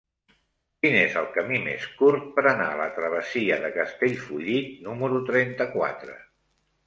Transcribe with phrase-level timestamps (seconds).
[0.83, 6.17] Quin és el camí més curt per anar a la travessia de Castellfollit número trenta-quatre?